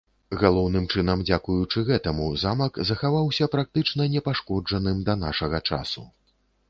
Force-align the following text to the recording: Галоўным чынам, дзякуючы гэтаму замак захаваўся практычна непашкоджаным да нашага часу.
Галоўным 0.43 0.85
чынам, 0.93 1.19
дзякуючы 1.29 1.83
гэтаму 1.91 2.25
замак 2.43 2.79
захаваўся 2.91 3.51
практычна 3.57 4.09
непашкоджаным 4.15 4.97
да 5.11 5.17
нашага 5.27 5.61
часу. 5.71 6.03